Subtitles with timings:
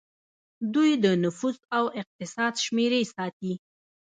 [0.73, 3.53] دوی د نفوس او اقتصاد شمیرې ساتي.